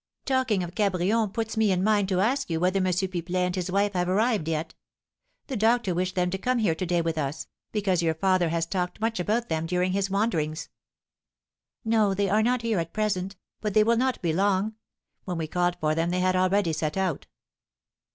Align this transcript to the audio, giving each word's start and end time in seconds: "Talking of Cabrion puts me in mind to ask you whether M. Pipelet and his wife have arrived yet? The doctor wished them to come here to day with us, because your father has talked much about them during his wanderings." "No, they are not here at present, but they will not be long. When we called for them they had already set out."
"Talking 0.25 0.63
of 0.63 0.73
Cabrion 0.73 1.31
puts 1.31 1.55
me 1.55 1.71
in 1.71 1.83
mind 1.83 2.09
to 2.09 2.21
ask 2.21 2.49
you 2.49 2.59
whether 2.59 2.79
M. 2.79 2.85
Pipelet 2.85 3.35
and 3.45 3.55
his 3.55 3.69
wife 3.69 3.93
have 3.93 4.09
arrived 4.09 4.47
yet? 4.49 4.73
The 5.45 5.55
doctor 5.55 5.93
wished 5.93 6.15
them 6.15 6.31
to 6.31 6.39
come 6.39 6.57
here 6.57 6.73
to 6.73 6.85
day 6.87 7.01
with 7.03 7.19
us, 7.19 7.45
because 7.71 8.01
your 8.01 8.15
father 8.15 8.49
has 8.49 8.65
talked 8.65 8.99
much 8.99 9.19
about 9.19 9.47
them 9.47 9.67
during 9.67 9.91
his 9.91 10.09
wanderings." 10.09 10.69
"No, 11.85 12.15
they 12.15 12.31
are 12.31 12.41
not 12.41 12.63
here 12.63 12.79
at 12.79 12.93
present, 12.93 13.35
but 13.61 13.75
they 13.75 13.83
will 13.83 13.95
not 13.95 14.19
be 14.23 14.33
long. 14.33 14.73
When 15.25 15.37
we 15.37 15.45
called 15.45 15.77
for 15.79 15.93
them 15.93 16.09
they 16.09 16.19
had 16.19 16.35
already 16.35 16.73
set 16.73 16.97
out." 16.97 17.27